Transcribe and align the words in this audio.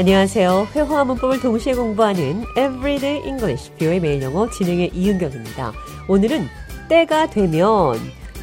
안녕하세요. 0.00 0.68
회화와 0.74 1.04
문법을 1.04 1.40
동시에 1.40 1.74
공부하는 1.74 2.46
Everyday 2.56 3.22
English, 3.22 3.70
뷰의 3.72 4.00
매일 4.00 4.22
영어 4.22 4.48
진행의 4.48 4.92
이은경입니다. 4.94 5.74
오늘은 6.08 6.46
때가 6.88 7.28
되면 7.28 7.98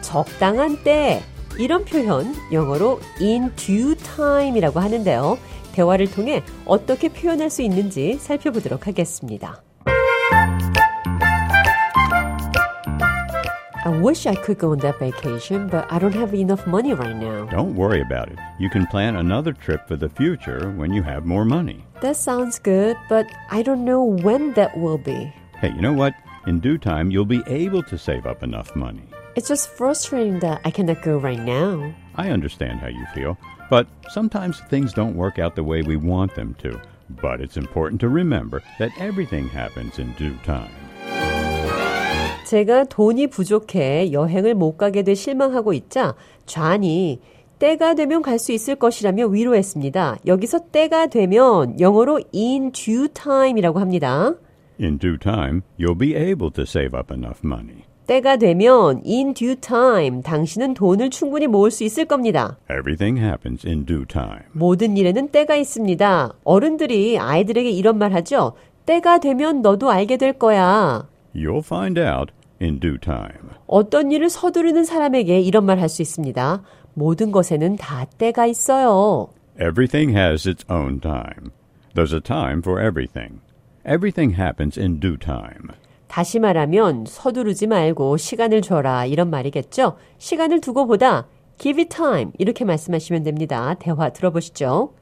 적당한 0.00 0.84
때 0.84 1.24
이런 1.58 1.84
표현 1.84 2.32
영어로 2.52 3.00
in 3.20 3.52
due 3.56 3.96
time이라고 3.96 4.78
하는데요. 4.78 5.38
대화를 5.72 6.08
통해 6.12 6.44
어떻게 6.66 7.08
표현할 7.08 7.50
수 7.50 7.62
있는지 7.62 8.14
살펴보도록 8.20 8.86
하겠습니다. 8.86 9.60
I 13.84 14.00
wish 14.00 14.28
I 14.28 14.36
could 14.36 14.60
go 14.60 14.70
on 14.70 14.78
that 14.78 15.00
vacation, 15.00 15.68
but 15.68 15.84
I 15.90 15.98
don't 15.98 16.14
have 16.14 16.32
enough 16.32 16.62
money 16.68 16.92
right 16.92 17.16
now. 17.16 17.48
Don't 17.48 17.74
worry 17.74 18.00
about 18.00 18.30
it. 18.30 18.38
You 18.59 18.69
can 18.69 18.87
plan 18.87 19.15
another 19.15 19.53
trip 19.53 19.87
for 19.87 19.95
the 19.95 20.09
future 20.09 20.71
when 20.71 20.93
you 20.93 21.03
have 21.03 21.25
more 21.25 21.45
money. 21.45 21.83
That 22.01 22.15
sounds 22.17 22.59
good, 22.59 22.97
but 23.09 23.27
I 23.49 23.61
don't 23.61 23.85
know 23.85 24.03
when 24.03 24.53
that 24.53 24.77
will 24.77 24.97
be. 24.97 25.33
Hey, 25.59 25.69
you 25.69 25.81
know 25.81 25.93
what? 25.93 26.13
In 26.47 26.59
due 26.59 26.77
time, 26.77 27.11
you'll 27.11 27.25
be 27.25 27.43
able 27.47 27.83
to 27.83 27.97
save 27.97 28.25
up 28.25 28.43
enough 28.43 28.75
money. 28.75 29.03
It's 29.35 29.47
just 29.47 29.69
frustrating 29.69 30.39
that 30.39 30.61
I 30.63 30.71
cannot 30.71 31.01
go 31.01 31.17
right 31.17 31.39
now. 31.39 31.93
I 32.15 32.29
understand 32.29 32.79
how 32.79 32.87
you 32.87 33.05
feel, 33.13 33.37
but 33.69 33.87
sometimes 34.09 34.61
things 34.69 34.93
don't 34.93 35.15
work 35.15 35.39
out 35.39 35.55
the 35.55 35.63
way 35.63 35.81
we 35.81 35.97
want 35.97 36.35
them 36.35 36.55
to. 36.59 36.79
But 37.21 37.41
it's 37.41 37.57
important 37.57 37.99
to 38.01 38.09
remember 38.09 38.63
that 38.79 38.91
everything 38.97 39.47
happens 39.49 39.99
in 39.99 40.13
due 40.13 40.37
time. 40.43 40.71
제가 42.45 42.85
돈이 42.85 43.27
부족해 43.27 44.11
여행을 44.11 44.53
못 44.53 44.77
가게 44.77 45.01
돼 45.01 45.15
실망하고 45.15 45.73
있자 45.73 46.15
좌니 46.45 47.19
때가 47.60 47.92
되면 47.94 48.22
갈 48.22 48.38
수 48.38 48.52
있을 48.52 48.74
것이라며 48.74 49.26
위로했습니다. 49.26 50.16
여기서 50.26 50.70
때가 50.72 51.08
되면 51.08 51.78
영어로 51.78 52.20
in 52.34 52.72
due 52.72 53.08
time이라고 53.08 53.78
합니다. 53.78 54.34
In 54.80 54.98
due 54.98 55.18
time, 55.18 55.60
you'll 55.78 55.98
be 55.98 56.14
able 56.16 56.50
to 56.52 56.62
save 56.62 56.98
up 56.98 57.12
enough 57.12 57.40
money. 57.44 57.84
때가 58.06 58.38
되면 58.38 59.02
in 59.06 59.34
due 59.34 59.56
time 59.56 60.22
당신은 60.22 60.72
돈을 60.72 61.10
충분히 61.10 61.46
모을 61.46 61.70
수 61.70 61.84
있을 61.84 62.06
겁니다. 62.06 62.56
Everything 62.70 63.20
happens 63.22 63.66
in 63.66 63.84
due 63.84 64.06
time. 64.06 64.40
모든 64.52 64.96
일에는 64.96 65.28
때가 65.28 65.54
있습니다. 65.56 66.32
어른들이 66.42 67.18
아이들에게 67.18 67.68
이런 67.70 67.98
말 67.98 68.14
하죠. 68.14 68.54
때가 68.86 69.20
되면 69.20 69.60
너도 69.60 69.90
알게 69.90 70.16
될 70.16 70.32
거야. 70.32 71.06
You'll 71.36 71.62
find 71.62 72.00
out 72.00 72.32
in 72.62 72.80
due 72.80 72.96
time. 72.98 73.50
어떤 73.66 74.10
일을 74.10 74.30
서두르는 74.30 74.84
사람에게 74.84 75.40
이런 75.40 75.66
말 75.66 75.78
할 75.78 75.88
수 75.90 76.00
있습니다. 76.02 76.62
모든 77.00 77.32
것에는 77.32 77.76
다 77.76 78.04
때가 78.18 78.44
있어요. 78.44 79.30
Everything 79.58 80.14
has 80.14 80.46
its 80.46 80.66
own 80.70 81.00
time. 81.00 81.50
There's 81.94 82.12
a 82.12 82.20
time 82.20 82.58
for 82.58 82.78
everything. 82.78 83.40
Everything 83.86 84.38
happens 84.38 84.78
in 84.78 85.00
due 85.00 85.16
time. 85.16 85.68
다시 86.08 86.38
말하면 86.38 87.06
서두르지 87.06 87.66
말고 87.68 88.18
시간을 88.18 88.60
줘라 88.60 89.06
이런 89.06 89.30
말이겠죠. 89.30 89.96
시간을 90.18 90.60
두고 90.60 90.86
보다 90.86 91.26
give 91.56 91.80
it 91.80 91.88
time 91.88 92.32
이렇게 92.38 92.66
말씀하시면 92.66 93.22
됩니다. 93.22 93.74
대화 93.78 94.10
들어보시죠. 94.10 94.92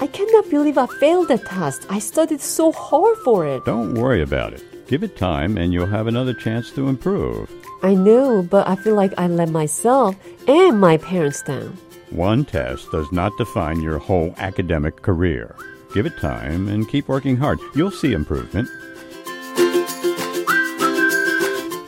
I 0.00 0.08
cannot 0.12 0.50
believe 0.50 0.80
I 0.80 0.88
failed 0.98 1.28
that 1.28 1.44
test. 1.48 1.86
I 1.88 1.98
studied 1.98 2.42
so 2.42 2.72
hard 2.72 3.20
for 3.22 3.46
it. 3.46 3.62
Don't 3.64 3.94
worry 3.94 4.20
about 4.20 4.52
it. 4.52 4.73
Give 4.87 5.03
it 5.03 5.17
time 5.17 5.57
and 5.57 5.71
you'll 5.71 5.85
have 5.85 6.07
another 6.07 6.33
chance 6.33 6.71
to 6.71 6.87
improve. 6.87 7.49
I 7.83 7.93
know, 7.93 8.41
but 8.41 8.67
I 8.67 8.75
feel 8.75 8.95
like 8.95 9.13
I 9.17 9.27
let 9.27 9.49
myself 9.49 10.15
and 10.47 10.79
my 10.79 10.97
parents 10.97 11.41
down. 11.43 11.77
One 12.09 12.43
test 12.43 12.89
does 12.91 13.11
not 13.11 13.31
define 13.37 13.81
your 13.81 13.99
whole 13.99 14.33
academic 14.37 15.01
career. 15.03 15.55
Give 15.93 16.05
it 16.05 16.17
time 16.19 16.67
and 16.67 16.89
keep 16.89 17.07
working 17.07 17.37
hard. 17.37 17.59
You'll 17.75 17.91
see 17.91 18.13
improvement. 18.13 18.67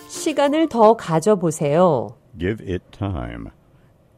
시간을 0.10 0.70
더 0.70 0.96
가져보세요. 0.96 2.16
Give 2.38 2.62
it 2.62 2.84
time. 2.92 3.50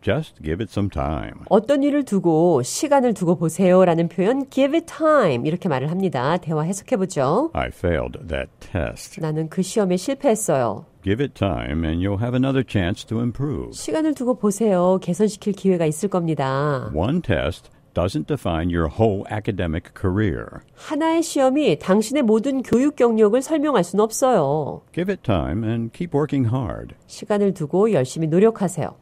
Just 0.03 0.43
give 0.43 0.63
it 0.63 0.71
some 0.71 0.89
time. 0.89 1.41
어떤 1.49 1.83
일을 1.83 2.05
두고 2.05 2.63
시간을 2.63 3.15
두고 3.15 3.37
보세요라는 3.37 4.09
표현 4.09 4.49
give 4.51 4.77
it 4.77 4.87
time 4.87 5.47
이렇게 5.47 5.69
말을 5.69 5.91
합니다. 5.91 6.37
대화 6.37 6.63
해석해 6.63 6.97
보죠. 6.97 7.51
I 7.53 7.69
failed 7.69 8.19
that 8.29 8.51
test. 8.61 9.21
나는 9.21 9.49
그 9.49 9.63
시험에 9.63 9.97
실패했어요. 9.97 10.87
Give 11.03 11.23
it 11.25 11.35
time 11.35 11.85
and 11.85 12.05
you'll 12.05 12.21
have 12.21 12.35
another 12.35 12.65
chance 12.67 13.05
to 13.07 13.19
improve. 13.19 13.73
시간을 13.73 14.15
두고 14.15 14.35
보세요. 14.39 14.99
개선시킬 15.03 15.55
기회가 15.55 15.87
있을 15.87 16.09
겁니다. 16.09 16.91
One 16.95 17.21
test 17.23 17.71
doesn't 17.95 18.27
define 18.29 18.71
your 18.73 18.89
whole 18.89 19.25
academic 19.33 19.91
career. 19.99 20.45
하나의 20.77 21.23
시험이 21.23 21.79
당신의 21.81 22.23
모든 22.23 22.63
교육 22.63 22.95
경력을 22.95 23.41
설명할 23.43 23.83
수는 23.83 24.05
없어요. 24.05 24.83
Give 24.95 25.11
it 25.13 25.23
time 25.23 25.67
and 25.69 25.91
keep 25.93 26.17
working 26.17 26.49
hard. 26.55 26.95
시간을 27.07 27.55
두고 27.55 27.93
열심히 27.93 28.29
노력하세요. 28.29 28.95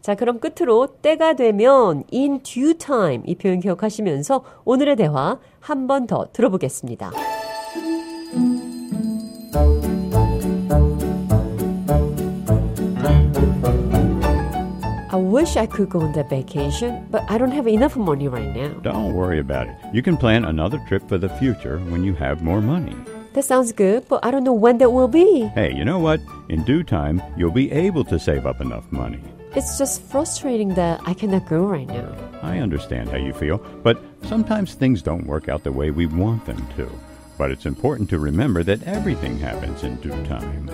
자, 0.00 0.14
그럼 0.14 0.38
끝으로 0.38 0.86
때가 1.00 1.34
되면 1.34 2.04
in 2.12 2.42
due 2.42 2.74
time 2.74 3.22
이 3.26 3.34
표현 3.34 3.60
기억하시면서 3.60 4.44
오늘의 4.64 4.96
대화 4.96 5.38
한 5.60 5.86
번 5.86 6.06
더 6.06 6.26
들어보겠습니다. 6.32 7.10
I 15.10 15.16
wish 15.20 15.56
I 15.56 15.66
could 15.66 15.90
go 15.90 16.00
on 16.00 16.12
that 16.14 16.28
vacation, 16.28 17.06
but 17.10 17.22
I 17.28 17.38
don't 17.38 17.52
have 17.52 17.68
enough 17.68 17.96
money 17.96 18.26
right 18.26 18.52
now. 18.54 18.70
Don't 18.82 19.14
worry 19.14 19.38
about 19.38 19.68
it. 19.68 19.74
You 19.92 20.02
can 20.02 20.16
plan 20.16 20.44
another 20.44 20.78
trip 20.88 21.06
for 21.08 21.18
the 21.18 21.28
future 21.28 21.78
when 21.90 22.02
you 22.02 22.14
have 22.14 22.42
more 22.42 22.60
money. 22.60 22.96
That 23.34 23.44
sounds 23.44 23.70
good, 23.72 24.08
but 24.08 24.24
I 24.24 24.30
don't 24.32 24.42
know 24.44 24.52
when 24.54 24.78
that 24.78 24.90
will 24.90 25.08
be. 25.08 25.42
Hey, 25.54 25.72
you 25.72 25.84
know 25.84 25.98
what? 26.00 26.20
In 26.48 26.64
due 26.64 26.82
time, 26.82 27.22
you'll 27.36 27.52
be 27.52 27.70
able 27.70 28.04
to 28.04 28.18
save 28.18 28.44
up 28.46 28.60
enough 28.60 28.84
money. 28.90 29.20
It's 29.55 29.77
just 29.77 30.01
frustrating 30.03 30.75
that 30.75 31.01
I 31.05 31.13
cannot 31.13 31.47
go 31.47 31.65
right 31.65 31.87
now. 31.87 32.15
I 32.41 32.59
understand 32.59 33.09
how 33.09 33.17
you 33.17 33.33
feel, 33.33 33.57
but 33.83 34.01
sometimes 34.23 34.75
things 34.75 35.01
don't 35.01 35.25
work 35.25 35.49
out 35.49 35.63
the 35.63 35.71
way 35.71 35.89
we 35.89 36.05
want 36.05 36.45
them 36.45 36.65
to. 36.77 36.89
But 37.37 37.51
it's 37.51 37.65
important 37.65 38.09
to 38.11 38.19
remember 38.19 38.63
that 38.63 38.83
everything 38.83 39.39
happens 39.39 39.83
in 39.83 39.95
due 39.97 40.11
time. 40.25 40.69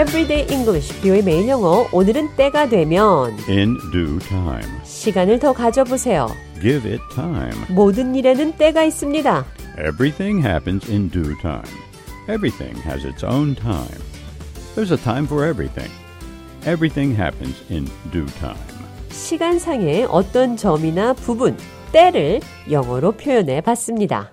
Everyday 0.00 0.46
English, 0.50 0.98
뷰의 1.02 1.22
매일 1.22 1.46
영어. 1.48 1.86
오늘은 1.92 2.34
때가 2.34 2.70
되면 2.70 3.36
In 3.50 3.76
due 3.92 4.18
time. 4.20 4.66
시간을 4.82 5.38
더 5.38 5.52
가져보세요. 5.52 6.26
Give 6.62 6.90
it 6.90 7.02
time. 7.14 7.52
모든 7.68 8.14
일에는 8.14 8.52
때가 8.52 8.84
있습니다. 8.84 9.44
Everything 9.78 10.42
happens 10.42 10.90
in 10.90 11.10
due 11.10 11.36
time. 11.42 11.68
Everything 12.30 12.80
has 12.80 13.06
its 13.06 13.22
own 13.22 13.54
time. 13.54 14.00
There's 14.74 14.90
a 14.90 14.96
time 14.96 15.26
for 15.26 15.46
everything. 15.46 15.92
Everything 16.64 17.14
happens 17.14 17.62
in 17.70 17.84
due 18.10 18.24
time. 18.38 18.56
시간상의 19.10 20.06
어떤 20.08 20.56
점이나 20.56 21.12
부분, 21.12 21.58
때를 21.92 22.40
영어로 22.70 23.12
표현해 23.12 23.60
봤습니다. 23.60 24.32